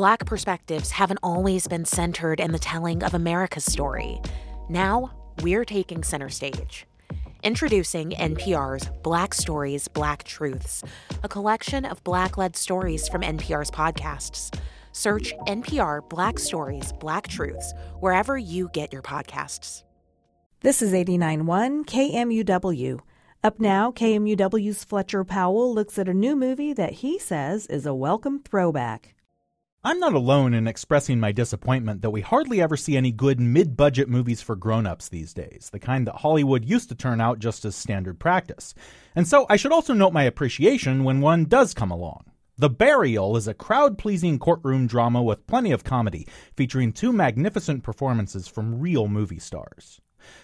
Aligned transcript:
Black 0.00 0.24
perspectives 0.24 0.92
haven't 0.92 1.20
always 1.22 1.68
been 1.68 1.84
centered 1.84 2.40
in 2.40 2.52
the 2.52 2.58
telling 2.58 3.02
of 3.02 3.12
America's 3.12 3.66
story. 3.66 4.18
Now, 4.70 5.10
we're 5.42 5.66
taking 5.66 6.02
center 6.02 6.30
stage. 6.30 6.86
Introducing 7.42 8.12
NPR's 8.12 8.88
Black 9.02 9.34
Stories, 9.34 9.88
Black 9.88 10.24
Truths, 10.24 10.82
a 11.22 11.28
collection 11.28 11.84
of 11.84 12.02
Black 12.02 12.38
led 12.38 12.56
stories 12.56 13.08
from 13.08 13.20
NPR's 13.20 13.70
podcasts. 13.70 14.58
Search 14.92 15.34
NPR 15.46 16.08
Black 16.08 16.38
Stories, 16.38 16.94
Black 16.94 17.28
Truths 17.28 17.74
wherever 17.98 18.38
you 18.38 18.70
get 18.72 18.94
your 18.94 19.02
podcasts. 19.02 19.84
This 20.62 20.80
is 20.80 20.94
89.1 20.94 21.84
KMUW. 21.84 23.00
Up 23.44 23.60
now, 23.60 23.90
KMUW's 23.90 24.82
Fletcher 24.82 25.24
Powell 25.24 25.74
looks 25.74 25.98
at 25.98 26.08
a 26.08 26.14
new 26.14 26.36
movie 26.36 26.72
that 26.72 26.94
he 26.94 27.18
says 27.18 27.66
is 27.66 27.84
a 27.84 27.92
welcome 27.92 28.40
throwback. 28.42 29.14
I'm 29.82 29.98
not 29.98 30.12
alone 30.12 30.52
in 30.52 30.68
expressing 30.68 31.18
my 31.20 31.32
disappointment 31.32 32.02
that 32.02 32.10
we 32.10 32.20
hardly 32.20 32.60
ever 32.60 32.76
see 32.76 32.98
any 32.98 33.12
good 33.12 33.40
mid 33.40 33.78
budget 33.78 34.10
movies 34.10 34.42
for 34.42 34.54
grown 34.54 34.86
ups 34.86 35.08
these 35.08 35.32
days, 35.32 35.70
the 35.72 35.78
kind 35.78 36.06
that 36.06 36.16
Hollywood 36.16 36.66
used 36.66 36.90
to 36.90 36.94
turn 36.94 37.18
out 37.18 37.38
just 37.38 37.64
as 37.64 37.76
standard 37.76 38.18
practice. 38.18 38.74
And 39.16 39.26
so 39.26 39.46
I 39.48 39.56
should 39.56 39.72
also 39.72 39.94
note 39.94 40.12
my 40.12 40.24
appreciation 40.24 41.02
when 41.02 41.22
one 41.22 41.46
does 41.46 41.72
come 41.72 41.90
along. 41.90 42.24
The 42.58 42.68
Burial 42.68 43.38
is 43.38 43.48
a 43.48 43.54
crowd 43.54 43.96
pleasing 43.96 44.38
courtroom 44.38 44.86
drama 44.86 45.22
with 45.22 45.46
plenty 45.46 45.72
of 45.72 45.82
comedy, 45.82 46.28
featuring 46.54 46.92
two 46.92 47.10
magnificent 47.10 47.82
performances 47.82 48.46
from 48.46 48.80
real 48.80 49.08
movie 49.08 49.38
stars. 49.38 50.02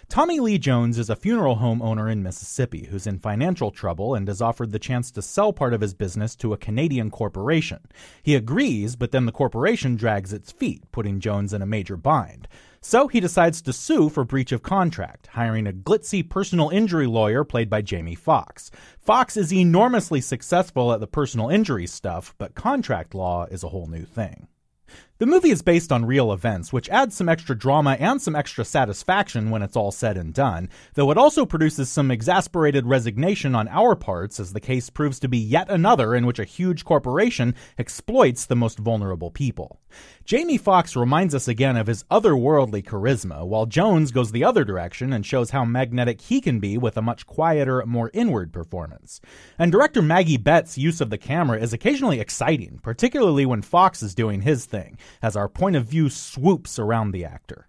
Tommy 0.09 0.39
Lee 0.39 0.57
Jones 0.57 0.97
is 0.97 1.09
a 1.09 1.15
funeral 1.15 1.55
home 1.55 1.81
owner 1.81 2.09
in 2.09 2.23
Mississippi 2.23 2.87
who's 2.89 3.07
in 3.07 3.19
financial 3.19 3.71
trouble 3.71 4.15
and 4.15 4.27
is 4.29 4.41
offered 4.41 4.71
the 4.71 4.79
chance 4.79 5.11
to 5.11 5.21
sell 5.21 5.53
part 5.53 5.73
of 5.73 5.81
his 5.81 5.93
business 5.93 6.35
to 6.37 6.53
a 6.53 6.57
Canadian 6.57 7.11
corporation. 7.11 7.79
He 8.23 8.35
agrees, 8.35 8.95
but 8.95 9.11
then 9.11 9.25
the 9.25 9.31
corporation 9.31 9.95
drags 9.95 10.33
its 10.33 10.51
feet, 10.51 10.83
putting 10.91 11.19
Jones 11.19 11.53
in 11.53 11.61
a 11.61 11.65
major 11.65 11.97
bind. 11.97 12.47
So 12.81 13.07
he 13.07 13.19
decides 13.19 13.61
to 13.63 13.73
sue 13.73 14.07
for 14.09 14.23
breach 14.23 14.51
of 14.51 14.61
contract, 14.61 15.27
hiring 15.27 15.67
a 15.67 15.73
glitzy 15.73 16.27
personal 16.27 16.69
injury 16.69 17.07
lawyer 17.07 17.43
played 17.43 17.69
by 17.69 17.81
Jamie 17.81 18.15
Foxx. 18.15 18.71
Foxx 18.99 19.35
is 19.35 19.51
enormously 19.51 20.21
successful 20.21 20.93
at 20.93 20.99
the 20.99 21.07
personal 21.07 21.49
injury 21.49 21.87
stuff, 21.87 22.33
but 22.37 22.55
contract 22.55 23.13
law 23.13 23.45
is 23.45 23.63
a 23.63 23.69
whole 23.69 23.87
new 23.87 24.05
thing. 24.05 24.47
The 25.19 25.25
movie 25.25 25.49
is 25.49 25.63
based 25.63 25.91
on 25.91 26.05
real 26.05 26.31
events, 26.31 26.71
which 26.71 26.89
adds 26.89 27.15
some 27.15 27.27
extra 27.27 27.57
drama 27.57 27.97
and 27.99 28.21
some 28.21 28.35
extra 28.35 28.63
satisfaction 28.63 29.49
when 29.49 29.63
it's 29.63 29.75
all 29.75 29.91
said 29.91 30.15
and 30.15 30.31
done, 30.31 30.69
though 30.93 31.09
it 31.09 31.17
also 31.17 31.43
produces 31.43 31.89
some 31.89 32.11
exasperated 32.11 32.85
resignation 32.85 33.55
on 33.55 33.67
our 33.69 33.95
parts 33.95 34.39
as 34.39 34.53
the 34.53 34.59
case 34.59 34.91
proves 34.91 35.19
to 35.21 35.27
be 35.27 35.39
yet 35.39 35.71
another 35.71 36.13
in 36.13 36.27
which 36.27 36.37
a 36.37 36.43
huge 36.43 36.85
corporation 36.85 37.55
exploits 37.79 38.45
the 38.45 38.55
most 38.55 38.77
vulnerable 38.77 39.31
people. 39.31 39.79
Jamie 40.23 40.59
Foxx 40.59 40.95
reminds 40.95 41.33
us 41.33 41.47
again 41.47 41.77
of 41.77 41.87
his 41.87 42.03
otherworldly 42.11 42.83
charisma, 42.83 43.43
while 43.43 43.65
Jones 43.65 44.11
goes 44.11 44.31
the 44.31 44.43
other 44.43 44.63
direction 44.63 45.13
and 45.13 45.25
shows 45.25 45.49
how 45.49 45.65
magnetic 45.65 46.21
he 46.21 46.41
can 46.41 46.59
be 46.59 46.77
with 46.77 46.95
a 46.95 47.01
much 47.01 47.25
quieter, 47.25 47.83
more 47.87 48.11
inward 48.13 48.53
performance. 48.53 49.19
And 49.57 49.71
director 49.71 50.03
Maggie 50.03 50.37
Betts' 50.37 50.77
use 50.77 51.01
of 51.01 51.09
the 51.09 51.17
camera 51.17 51.59
is 51.59 51.73
occasionally 51.73 52.19
exciting, 52.19 52.79
particularly 52.83 53.47
when 53.47 53.63
Foxx 53.63 54.03
is 54.03 54.13
doing 54.13 54.41
his 54.41 54.65
thing 54.65 54.99
as 55.21 55.35
our 55.35 55.49
point 55.49 55.75
of 55.75 55.85
view 55.85 56.09
swoops 56.09 56.79
around 56.79 57.11
the 57.11 57.25
actor. 57.25 57.67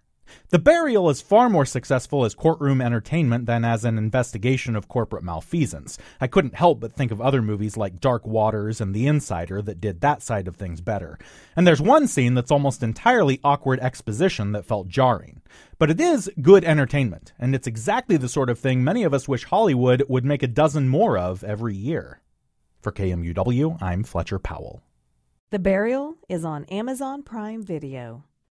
The 0.49 0.59
Burial 0.59 1.09
is 1.09 1.21
far 1.21 1.49
more 1.49 1.65
successful 1.65 2.25
as 2.25 2.35
courtroom 2.35 2.81
entertainment 2.81 3.45
than 3.45 3.65
as 3.65 3.85
an 3.85 3.97
investigation 3.97 4.75
of 4.75 4.87
corporate 4.87 5.23
malfeasance. 5.23 5.97
I 6.19 6.27
couldn't 6.27 6.55
help 6.55 6.79
but 6.79 6.93
think 6.93 7.11
of 7.11 7.21
other 7.21 7.41
movies 7.41 7.77
like 7.77 7.99
Dark 7.99 8.25
Waters 8.25 8.81
and 8.81 8.93
The 8.93 9.07
Insider 9.07 9.61
that 9.63 9.81
did 9.81 10.01
that 10.01 10.21
side 10.21 10.47
of 10.47 10.55
things 10.55 10.81
better. 10.81 11.17
And 11.55 11.65
there's 11.65 11.81
one 11.81 12.07
scene 12.07 12.33
that's 12.33 12.51
almost 12.51 12.83
entirely 12.83 13.39
awkward 13.43 13.79
exposition 13.79 14.51
that 14.53 14.65
felt 14.65 14.87
jarring. 14.87 15.41
But 15.77 15.89
it 15.89 15.99
is 15.99 16.31
good 16.41 16.63
entertainment, 16.63 17.33
and 17.39 17.55
it's 17.55 17.67
exactly 17.67 18.17
the 18.17 18.29
sort 18.29 18.49
of 18.49 18.59
thing 18.59 18.83
many 18.83 19.03
of 19.03 19.13
us 19.13 19.27
wish 19.27 19.45
Hollywood 19.45 20.03
would 20.09 20.25
make 20.25 20.43
a 20.43 20.47
dozen 20.47 20.89
more 20.89 21.17
of 21.17 21.43
every 21.43 21.75
year. 21.75 22.21
For 22.81 22.91
KMUW, 22.91 23.81
I'm 23.81 24.03
Fletcher 24.03 24.39
Powell. 24.39 24.81
The 25.51 25.57
Burial 25.57 26.15
is 26.29 26.45
on 26.45 26.65
Amazon 26.65 27.23
Prime 27.23 27.63
Video. 27.63 28.23